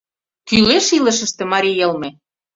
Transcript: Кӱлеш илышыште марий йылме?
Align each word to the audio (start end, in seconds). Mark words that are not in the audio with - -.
Кӱлеш 0.47 0.87
илышыште 0.97 1.43
марий 1.51 1.77
йылме? 1.79 2.09